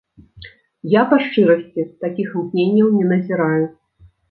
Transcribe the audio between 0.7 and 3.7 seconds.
Я, па шчырасці, такіх імкненняў не назіраю.